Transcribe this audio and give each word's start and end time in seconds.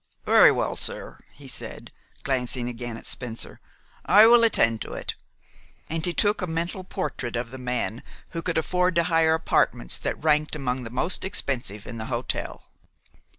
"Very 0.25 0.51
well, 0.51 0.75
sir," 0.75 1.19
he 1.31 1.47
said, 1.47 1.91
glancing 2.23 2.67
again 2.67 2.97
at 2.97 3.05
Spencer, 3.05 3.59
"I 4.03 4.25
will 4.25 4.43
attend 4.43 4.81
to 4.81 4.93
it;" 4.93 5.13
and 5.91 6.03
he 6.03 6.11
took 6.11 6.41
a 6.41 6.47
mental 6.47 6.83
portrait 6.83 7.35
of 7.35 7.51
the 7.51 7.59
man 7.59 8.01
who 8.29 8.41
could 8.41 8.57
afford 8.57 8.95
to 8.95 9.03
hire 9.03 9.35
apartments 9.35 9.99
that 9.99 10.23
ranked 10.23 10.55
among 10.55 10.81
the 10.85 10.89
most 10.89 11.23
expensive 11.23 11.85
in 11.85 11.99
the 11.99 12.05
hotel. 12.05 12.63